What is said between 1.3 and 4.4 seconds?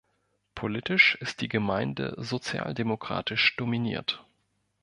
die Gemeinde sozialdemokratisch dominiert.